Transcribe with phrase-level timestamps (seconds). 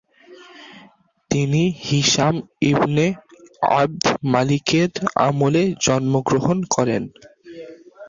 [1.31, 2.35] তিনি Hisham
[2.71, 3.05] ibn
[3.77, 4.91] আবদ-মালিকের
[5.25, 7.03] আমলে জন্মগ্রহণ করেন।